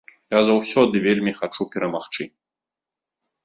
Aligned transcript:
Я 0.35 0.39
заўсёды 0.47 1.03
вельмі 1.07 1.35
хачу 1.41 1.69
перамагчы. 1.77 2.31